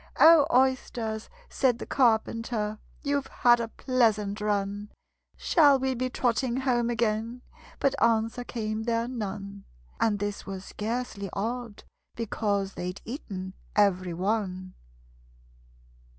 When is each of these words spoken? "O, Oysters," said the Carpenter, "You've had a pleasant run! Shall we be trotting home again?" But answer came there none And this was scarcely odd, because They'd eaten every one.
"O, 0.19 0.47
Oysters," 0.51 1.29
said 1.47 1.77
the 1.77 1.85
Carpenter, 1.85 2.79
"You've 3.03 3.27
had 3.27 3.59
a 3.59 3.67
pleasant 3.67 4.41
run! 4.41 4.89
Shall 5.37 5.77
we 5.77 5.93
be 5.93 6.09
trotting 6.09 6.61
home 6.61 6.89
again?" 6.89 7.43
But 7.79 7.93
answer 8.01 8.43
came 8.43 8.85
there 8.85 9.07
none 9.07 9.65
And 9.99 10.17
this 10.17 10.43
was 10.43 10.65
scarcely 10.65 11.29
odd, 11.33 11.83
because 12.15 12.73
They'd 12.73 12.99
eaten 13.05 13.53
every 13.75 14.15
one. 14.15 14.73